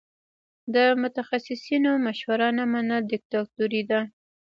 [0.73, 3.99] د متخصصینو مشوره نه منل دیکتاتوري ده.